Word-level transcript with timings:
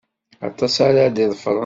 Aṭas 0.47 0.75
ara 0.87 1.13
d-iḍefṛen. 1.15 1.57